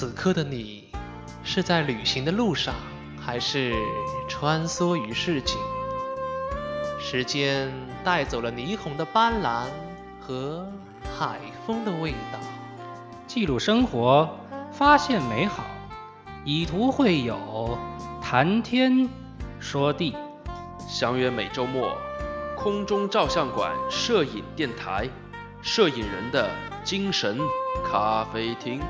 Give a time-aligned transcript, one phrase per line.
[0.00, 0.84] 此刻的你，
[1.44, 2.74] 是在旅行的路上，
[3.20, 3.74] 还是
[4.30, 5.58] 穿梭于市井？
[6.98, 7.70] 时间
[8.02, 9.66] 带走了霓虹的斑斓
[10.18, 10.66] 和
[11.18, 12.38] 海风的味道。
[13.26, 14.38] 记录生活，
[14.72, 15.64] 发现美好，
[16.46, 17.76] 以图会友，
[18.22, 19.06] 谈天
[19.58, 20.16] 说地。
[20.88, 21.94] 相约每周末，
[22.56, 25.10] 空中照相馆摄影电台，
[25.60, 26.48] 摄影人的
[26.84, 27.38] 精神
[27.84, 28.80] 咖啡厅。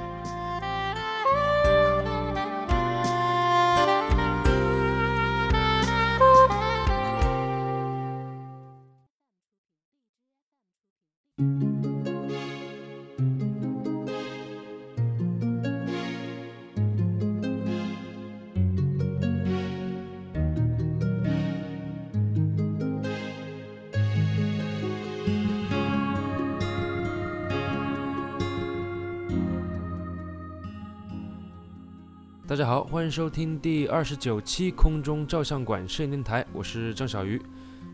[32.51, 37.40] 大家好，欢迎收听第二十九期空中照相馆摄影电台，我是张小鱼。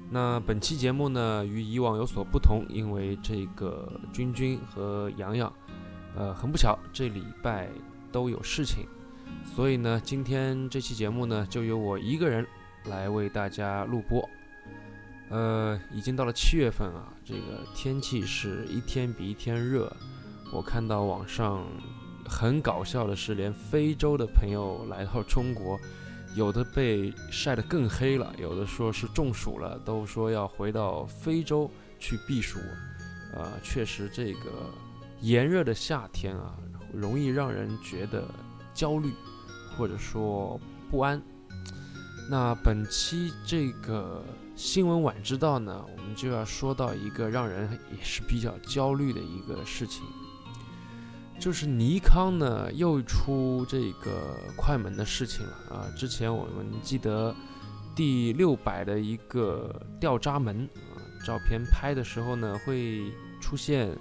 [0.09, 5.53] 那本期节目呢，与以往有所不同，因为这个君君和洋洋，
[6.17, 7.69] 呃，很不巧，这礼拜
[8.11, 8.87] 都有事情，
[9.45, 12.47] 所以呢，今天这期节目呢，就由我一个人
[12.87, 14.27] 来为大家录播。
[15.29, 19.95] 呃，已经到了七月份啊，这个天气是一天比一天热，
[20.51, 21.63] 我看到网上。
[22.29, 25.79] 很搞笑的是，连非洲的朋友来到中国，
[26.35, 32.59] 有的被晒得更黑了，有的说是中暑了，都说要回到非洲去避暑。
[33.35, 34.51] 呃，确实，这个
[35.21, 36.55] 炎热的夏天啊，
[36.93, 38.25] 容易让人觉得
[38.75, 39.13] 焦虑，
[39.77, 41.21] 或者说不安。
[42.29, 44.25] 那本期这个
[44.57, 50.03] 新闻晚知道呢，我们就要说到一个让人也是比较焦虑的一个事情。
[51.39, 55.87] 就是尼康呢又出这个快门的事情了啊！
[55.97, 57.35] 之前我们记得
[57.95, 63.97] 第六百的一个掉渣门啊，照片拍的时候呢会出现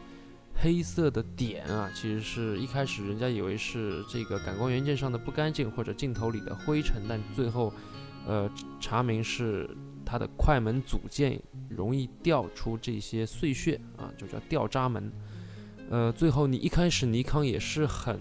[0.56, 7.72] 黑色的点啊，其实是一开始人家以为是这个感光元件上的不干净或者镜头里的灰尘，但最后
[8.26, 9.70] 呃查明是
[10.06, 15.12] 它的快门组件容易掉出这些碎屑啊，就叫掉渣门。
[15.90, 18.20] 呃，最后你一开始尼康也是很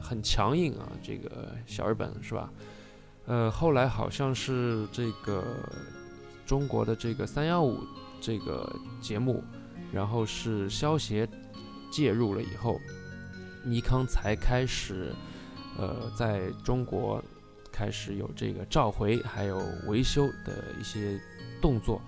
[0.00, 2.50] 很强硬啊，这个小日本是吧？
[3.26, 5.44] 呃，后来好像是这个
[6.44, 7.80] 中国的这个三幺五
[8.20, 9.42] 这个节目，
[9.92, 11.28] 然后是消协
[11.92, 12.76] 介入了以后，
[13.64, 15.12] 尼康才开始
[15.78, 17.22] 呃在中国
[17.70, 21.20] 开始有这个召回还有维修的一些
[21.62, 22.02] 动作，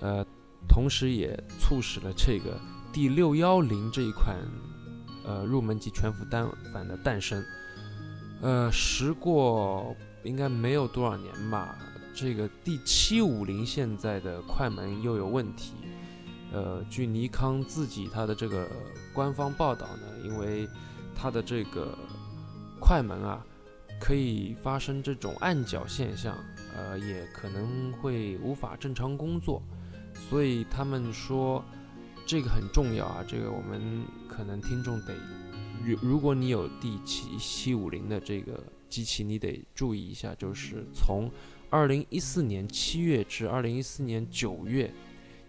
[0.00, 0.24] 呃，
[0.66, 2.58] 同时也促使了这个。
[2.90, 4.36] 第六幺零这一款，
[5.24, 7.44] 呃，入门级全幅单反的诞生，
[8.40, 9.94] 呃，时过
[10.24, 11.76] 应该没有多少年吧。
[12.14, 15.74] 这个第七五零现在的快门又有问题，
[16.50, 18.66] 呃，据尼康自己它的这个
[19.12, 20.66] 官方报道呢，因为
[21.14, 21.96] 它的这个
[22.80, 23.44] 快门啊，
[24.00, 26.36] 可以发生这种暗角现象，
[26.74, 29.62] 呃，也可能会无法正常工作，
[30.28, 31.62] 所以他们说。
[32.28, 35.14] 这个很重要啊，这个我们可能听众得，
[35.82, 41.30] 如如果你有 D 七七五零的这个机器，你得注意一下，就是从
[41.70, 44.92] 二零一四年七月至二零一四年九月，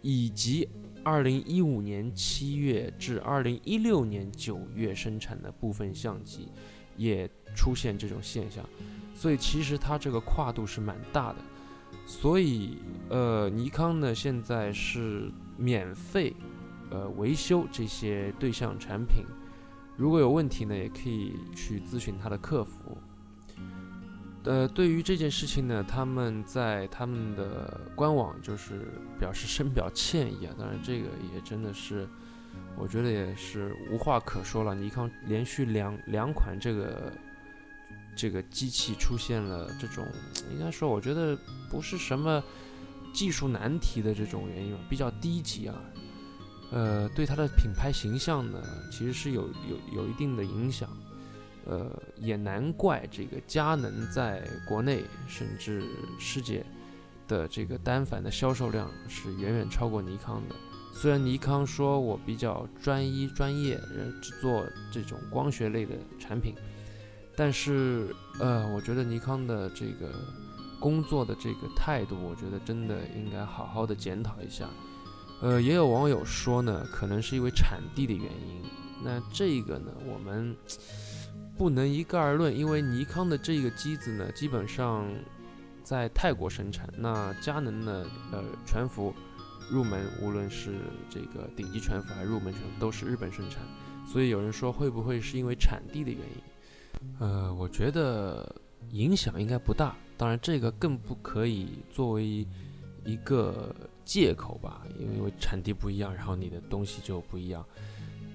[0.02, 0.70] 以及
[1.04, 6.48] 二零一五年七月至二零一六年九月生产的部分相机，
[6.96, 8.64] 也出现这种现象，
[9.14, 11.40] 所以其实它这个跨度是蛮大的，
[12.06, 12.78] 所以
[13.10, 16.34] 呃，尼康呢现在是免费。
[16.90, 19.24] 呃，维修这些对象产品，
[19.96, 22.98] 如果有问题呢，也可以去咨询他的客服。
[24.46, 28.88] 呃，对于这件事情呢，他们在他们的官网就是
[29.20, 30.56] 表示深表歉意啊。
[30.58, 32.08] 当然，这个也真的是，
[32.78, 34.74] 我觉得也是无话可说了。
[34.74, 37.14] 尼康连续两两款这个
[38.16, 40.08] 这个机器出现了这种，
[40.52, 41.38] 应该说我觉得
[41.70, 42.42] 不是什么
[43.14, 45.76] 技术难题的这种原因吧，比较低级啊。
[46.72, 48.62] 呃，对它的品牌形象呢，
[48.92, 50.90] 其实是有有有一定的影响。
[51.66, 51.88] 呃，
[52.18, 55.84] 也难怪这个佳能在国内甚至
[56.18, 56.66] 世界
[57.28, 60.56] 的这个单反的销售量是远远超过尼康的。
[60.92, 66.56] 虽然尼康说我比较专一专业，呃，只做这种光学类的产品，
[67.36, 70.12] 但是呃，我觉得尼康的这个
[70.80, 74.68] 工作的这个态度，我觉得真的应该好好的检讨一下。
[75.42, 78.62] 呃，也有网友说呢，可能是因为产地的原因。
[79.04, 80.56] 那这个呢，我们
[81.58, 85.08] 不能一概而论，因为尼康的这个机子呢，基本上
[85.84, 89.14] 在泰国生产，那佳能呢，呃，全幅
[89.72, 90.76] 入门，无论是
[91.10, 93.62] 这个顶级全幅还是入门全幅，都是日本生产。
[94.06, 96.44] 所以有人说，会不会是因为产地的原因？
[97.20, 98.54] 呃，我觉得
[98.92, 99.96] 影响应该不大。
[100.18, 102.46] 当然，这个更不可以作为
[103.06, 103.74] 一个
[104.10, 107.64] 借口吧，因为产地不一样，然后你的东西就不一样。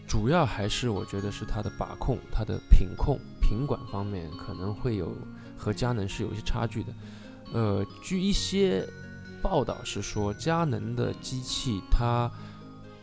[0.06, 5.12] 主要还是我觉得是它的把控、它的品控、品管方面可能会有
[5.58, 6.92] 和佳能是有一些差距的。
[7.52, 8.88] 呃，据一些
[9.42, 12.30] 报道是说，佳能的机器它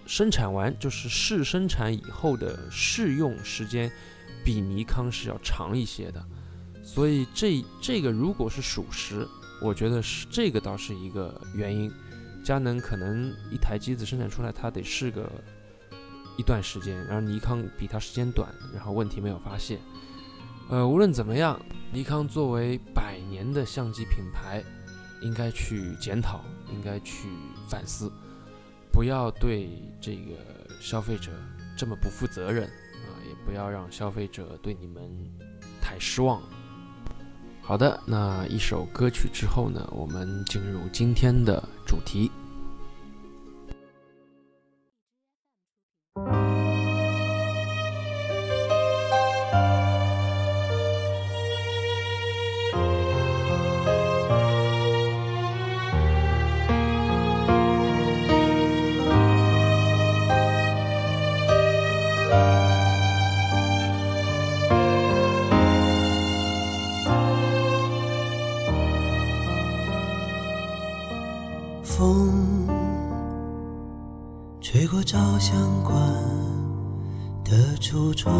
[0.05, 3.91] 生产完就是试生产以后的试用时间
[4.45, 6.25] 比尼康是要长一些的，
[6.85, 9.27] 所以这这个如果是属实，
[9.61, 11.91] 我觉得是这个倒是一个原因。
[12.43, 15.29] 佳能可能一台机子生产出来，它得试个。
[16.37, 19.77] 一段时间，然后尼康比它时间短，然后问题没有发现。
[20.69, 21.59] 呃，无论怎么样，
[21.91, 24.63] 尼康作为百年的相机品牌，
[25.21, 26.39] 应该去检讨，
[26.71, 27.27] 应该去
[27.69, 28.11] 反思，
[28.91, 30.31] 不要对这个
[30.79, 31.31] 消费者
[31.77, 35.03] 这么不负责任啊，也不要让消费者对你们
[35.81, 36.41] 太失望。
[37.61, 41.61] 好的，那一首歌曲之后呢，我们进入今天的
[41.91, 42.31] 主题。
[75.11, 75.93] 照相馆
[77.43, 78.33] 的橱窗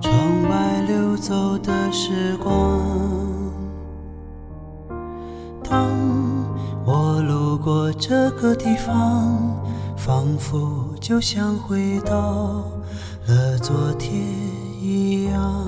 [0.00, 2.80] 窗外溜走的时光
[5.62, 5.88] 当
[6.84, 9.38] 我路过这个地方
[9.96, 12.64] 仿佛就像回到
[13.28, 14.12] 了昨天
[14.82, 15.64] 一样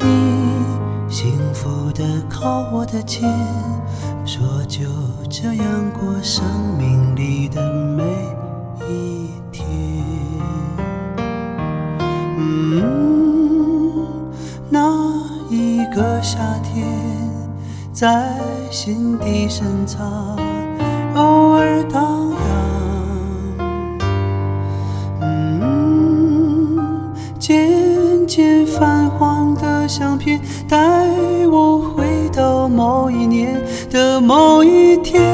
[0.00, 0.64] 你
[1.08, 3.22] 幸福的靠我的肩
[4.24, 4.84] 说就
[5.28, 5.66] 这样
[5.98, 6.44] 过生
[6.78, 8.04] 命里的每
[8.88, 9.66] 一天。
[12.38, 12.82] 嗯，
[14.70, 14.88] 那
[15.50, 16.86] 一个夏天
[17.92, 18.38] 在
[18.70, 20.36] 心底深藏，
[21.14, 22.38] 偶尔荡漾。
[25.20, 31.08] 嗯渐渐泛黄的相片，带
[31.50, 33.60] 我回到某一年
[33.92, 35.31] 的某一天。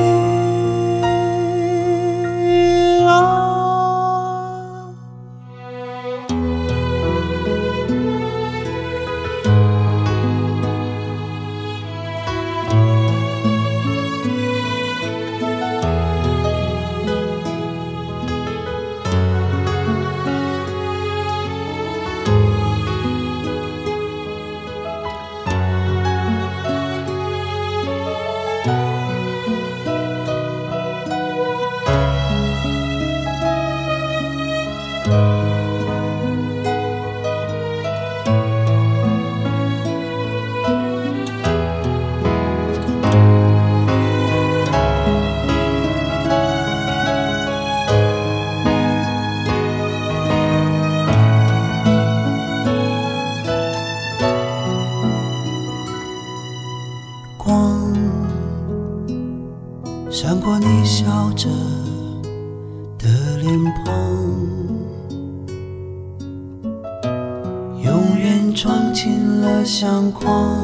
[69.49, 70.63] 的相框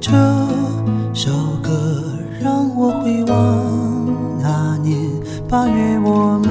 [0.00, 0.10] 这
[1.12, 1.30] 首
[1.62, 1.70] 歌
[2.40, 4.96] 让我回望那年
[5.46, 6.50] 八月我们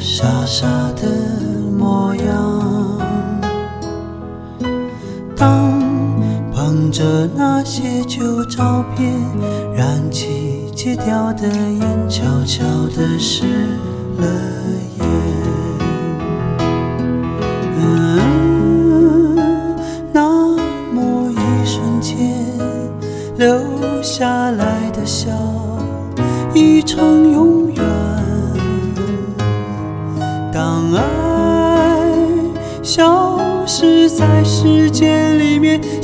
[0.00, 1.08] 傻傻的
[1.76, 3.00] 模样
[5.36, 5.80] 当
[6.52, 9.12] 捧着那些旧照片
[9.74, 12.64] 燃起戒掉的烟悄悄
[12.96, 13.44] 的湿
[14.18, 14.81] 了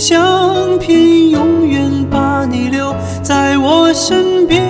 [0.09, 4.65] 相片永远把你留在我身边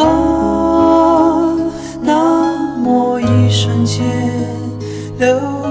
[0.00, 1.54] 啊
[2.02, 4.04] 那么一瞬间
[5.16, 5.28] 留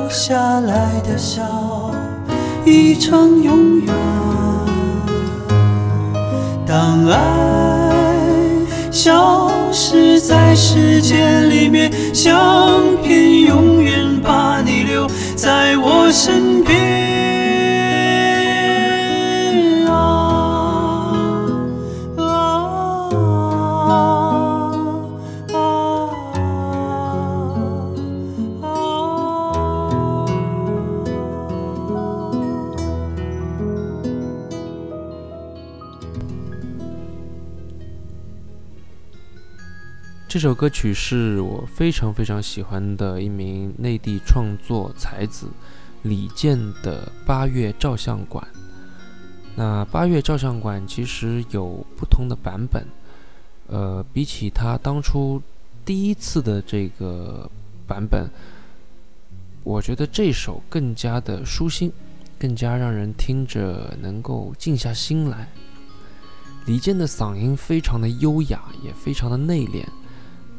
[0.10, 1.44] 下来的笑
[2.64, 3.94] 已成永远
[6.66, 8.24] 当爱
[8.90, 15.06] 消失在时间里面相片永远把你留
[15.36, 16.43] 在我身
[40.34, 45.48] 这首歌曲是我非常非常喜欢的一名内地创作才子
[46.04, 48.46] 李健的《八月照相馆》。
[49.56, 52.86] 那《八月照相馆》其实有不同的版本，
[53.68, 55.42] 呃，比起他当初
[55.86, 57.50] 第一次的这个
[57.88, 58.28] 版本，
[59.64, 61.92] 我觉得这首更加的舒心，
[62.40, 65.48] 更加让人听着能够静下心来。
[66.66, 69.86] 李健的嗓音非常的优雅，也非常的内敛。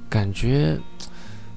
[0.08, 0.78] 感觉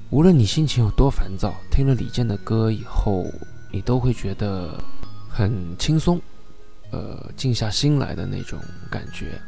[0.10, 3.26] 无论你心情有多烦躁，听了李健的歌以后，
[3.72, 4.82] 你都会觉得
[5.30, 6.20] 很轻松，
[6.92, 8.60] 呃，静下心来的那种
[8.90, 9.40] 感觉。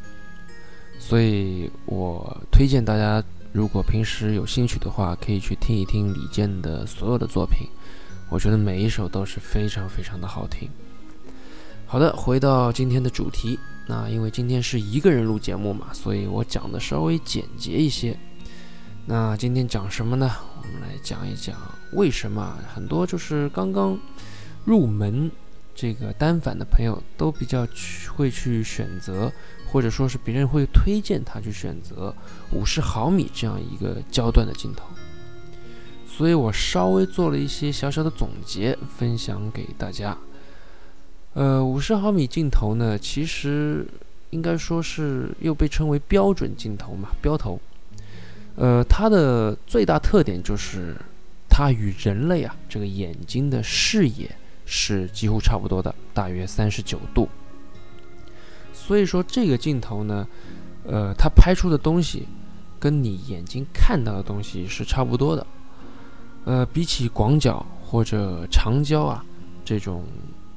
[1.00, 7.68] 所以我推荐大家，如果平时有兴趣的话，可以去听一听李健的所有的作品。
[8.30, 10.70] 我觉得每一首都是非常非常的好听。
[11.88, 13.58] 好的，回到今天的主题，
[13.88, 18.16] 那因为今天是一个人录节目嘛，所以我讲的稍微简洁一些。
[19.10, 20.32] 那今天讲什么呢？
[20.62, 21.58] 我们来讲一讲
[21.94, 24.00] 为什么很多就是刚刚
[24.66, 25.32] 入门
[25.74, 29.32] 这个单反的朋友都比较去会去选择，
[29.72, 32.14] 或者说是别人会推荐他去选择
[32.52, 34.86] 五十毫米这样一个焦段的镜头。
[36.08, 40.16] 所以我稍微做了一些小小的总结，分享给大家。
[41.34, 43.88] 呃，五十毫米镜头呢，其实
[44.30, 47.60] 应该说是又被称为标准镜头嘛，标头。
[48.60, 50.94] 呃，它的最大特点就是
[51.50, 54.30] 它与人类啊这个眼睛的视野
[54.66, 57.30] 是几乎差不多的，大约三十九度。
[58.74, 60.28] 所以说这个镜头呢，
[60.84, 62.28] 呃，它拍出的东西
[62.78, 65.48] 跟你眼睛看到的东西是差不多的。
[66.44, 69.24] 呃，比起广角或者长焦啊
[69.64, 70.04] 这种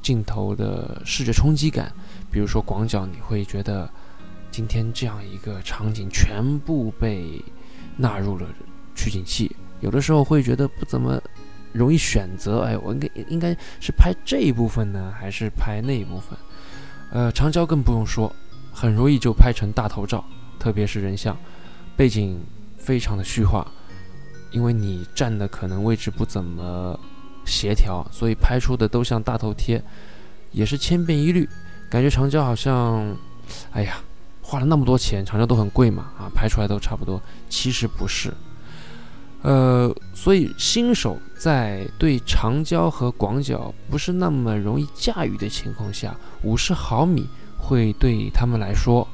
[0.00, 1.92] 镜头的视觉冲击感，
[2.32, 3.88] 比如说广角，你会觉得
[4.50, 7.40] 今天这样一个场景全部被
[7.96, 8.46] 纳入了
[8.94, 11.20] 取景器，有的时候会觉得不怎么
[11.72, 12.60] 容易选择。
[12.60, 16.38] 哎，我应该应该是拍这一部分呢，还是拍那一部分？
[17.10, 18.34] 呃，长焦更不用说，
[18.72, 20.24] 很容易就拍成大头照，
[20.58, 21.36] 特别是人像，
[21.96, 22.40] 背景
[22.76, 23.66] 非常的虚化，
[24.50, 26.98] 因为你站的可能位置不怎么
[27.44, 29.82] 协调，所以拍出的都像大头贴，
[30.50, 31.48] 也是千变一律，
[31.90, 33.16] 感觉长焦好像，
[33.72, 33.96] 哎呀。
[34.52, 37.18] 花了那么多钱，长焦都很贵嘛，啊，拍出来都差不多。
[37.48, 38.30] 其实不是，
[39.40, 49.08] 呃，所以新手在对长焦和广角不是那么容易驾驭的情况下，五十毫米会对他们来说，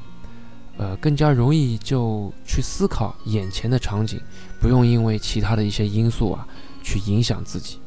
[0.75, 4.19] 呃，更加容易就去思考眼前的场景，
[4.59, 6.45] 不用因为其他的一些因素啊
[6.83, 7.79] 去影响自己，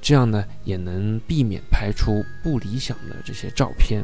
[0.00, 4.02] 这样呢也能避免拍出不理想的这些照片。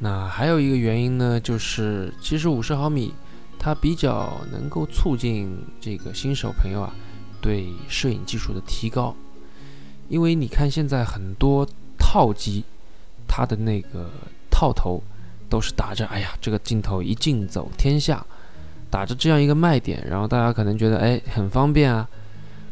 [0.00, 3.14] 那还有一个原因呢，就是其实五十毫米
[3.58, 6.92] 它比较能够促进这个新手朋友啊
[7.40, 9.14] 对摄影技术的提高，
[10.08, 12.64] 因为你看现在很多套机，
[13.26, 14.10] 它的那个
[14.50, 15.02] 套头
[15.48, 18.26] 都是打着“哎呀，这个镜头一镜走天下”，
[18.90, 22.06] 打着这样一个卖点，然后大家可能觉得哎很方便啊，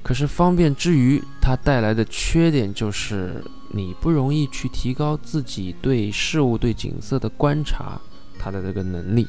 [0.02, 3.43] 可是方便之余，它带来的缺点就是。
[3.75, 7.99] 你不容易去提高自己对事物、对景色的观察，
[8.38, 9.26] 它的这个能力，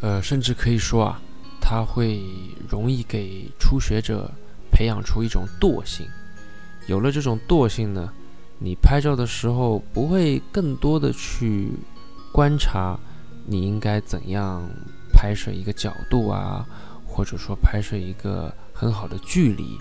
[0.00, 1.20] 呃，甚至可以说啊，
[1.60, 2.22] 它会
[2.66, 4.30] 容易给初学者
[4.72, 6.06] 培养出一种惰性。
[6.86, 8.10] 有了这种惰性呢，
[8.58, 11.70] 你拍照的时候不会更多的去
[12.32, 12.98] 观察
[13.44, 14.66] 你应该怎样
[15.12, 16.66] 拍摄一个角度啊，
[17.06, 19.78] 或者说拍摄一个很好的距离。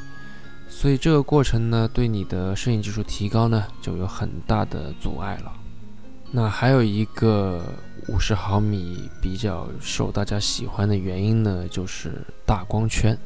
[0.69, 5.51] 所以这个过程呢，对你的摄影技术提高呢，就有很大的阻碍了。
[6.31, 7.63] 那还有一个
[8.09, 13.17] 五十毫米比较受大家喜欢的原因呢，就是大光圈。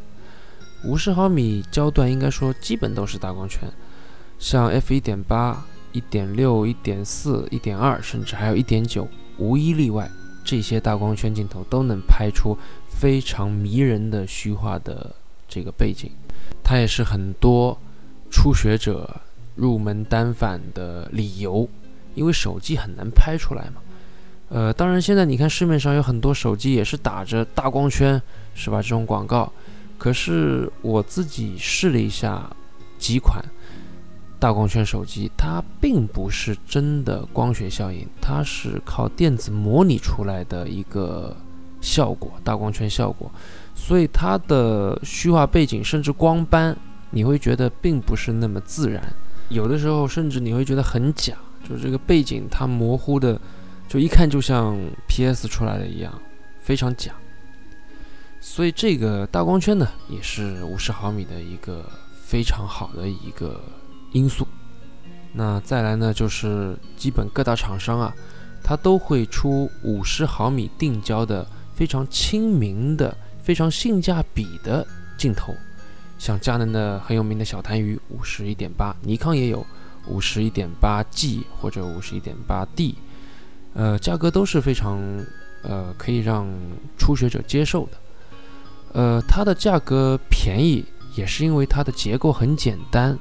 [0.86, 3.70] 五十毫米焦段应该说基本都是大光圈，
[4.40, 9.08] 像 f 一点八、一点六、一点四、一点二，甚至还有一点九，
[9.38, 10.10] 无一例外，
[10.46, 12.58] 这些大光圈镜头都能拍出
[12.88, 15.14] 非常迷人的虚化的
[15.52, 16.10] 这个背景。
[16.64, 17.78] 它也是很多
[18.32, 19.22] 初学者
[19.56, 21.68] 入门单反的理由，
[22.16, 23.82] 因为手机很难拍出来嘛。
[24.48, 28.22] 呃，当然现在你看市面上有很多手机也是打着大光圈，
[28.56, 28.82] 是吧？
[28.82, 29.52] 这种广告，
[29.98, 32.50] 可是我自己试了一下
[32.98, 33.44] 几款。
[34.40, 41.38] 大光圈手机，它并不是真的光学效应，它是靠电子模拟出来的一个
[41.80, 43.32] 效果，大光圈效果，
[43.74, 46.76] 所以它的虚化背景甚至光斑，
[47.10, 49.02] 你会觉得并不是那么自然，
[49.50, 51.34] 有的时候甚至你会觉得很假，
[51.68, 53.40] 就是这个背景它模糊的，
[53.88, 56.14] 就一看就像 PS 出来的一样，
[56.62, 57.12] 非常假。
[58.40, 61.86] 所以这个大光圈呢，也是五十毫米的一个
[62.24, 63.60] 非常好的一个。
[64.14, 64.46] 因素，
[65.32, 68.14] 那再来呢，就是基本各大厂商啊，
[68.62, 74.86] 它都会出五十毫米定焦的非常亲民的、非常性价比的
[75.18, 75.54] 镜头，
[76.18, 79.66] 像佳能的很有名的小痰盂五十一点八，尼康也有
[80.08, 82.96] 五十一点八 G 或者五十一点八 D，
[83.74, 85.00] 呃，价格都是非常
[85.64, 86.48] 呃可以让
[86.98, 87.92] 初学者接受的，
[88.94, 93.18] 呃，它的价格便宜也是因为它的结构很简单。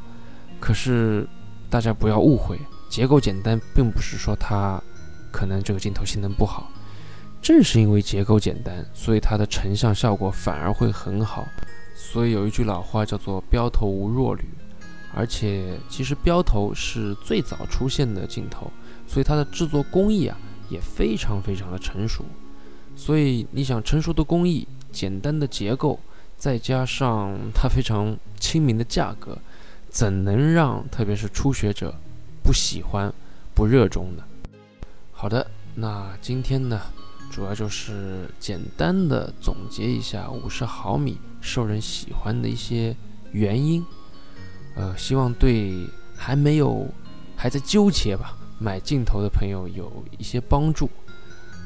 [0.61, 1.27] 可是，
[1.71, 2.59] 大家不要误会，
[2.91, 4.79] 结构简单并不是说它
[5.33, 6.71] 可能这个镜头性能不好。
[7.42, 11.47] 正是因为结构简单，所以它的成像效果反而会很好。
[11.94, 14.44] 所以有一句老话叫做“标头无弱旅”，
[15.14, 18.71] 而且其实标头是最早出现的镜头，
[19.06, 20.36] 所以它的制作工艺啊
[20.69, 22.25] 也非常非常的成熟。
[22.97, 25.99] 所以你想成熟的工艺、简单的结构，
[26.36, 29.36] 再加上它非常亲民的价格。
[29.88, 31.93] 怎能让特别是初学者
[32.45, 33.12] 不喜欢、
[33.54, 34.23] 不热衷呢？
[35.10, 36.80] 好的，那今天呢，
[37.30, 42.95] 主要就是简单的总结一下五十毫米受人喜欢的一些
[43.32, 43.84] 原因。
[44.75, 46.86] 呃，希望对还没有
[47.36, 50.90] 还在纠结吧买镜头的朋友有一些帮助。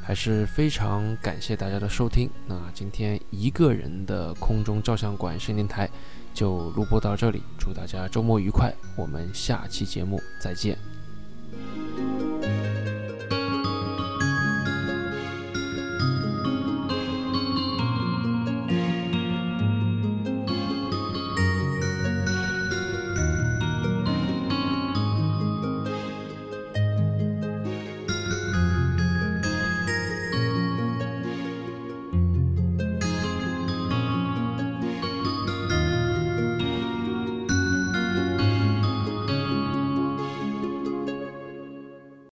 [0.03, 2.29] 还是非常感谢大家的收听。
[2.47, 5.89] 那今天一个人的空中照相馆声电台。
[6.35, 10.94] 就录播到这里，祝大家周末愉快，我们下期节目再见。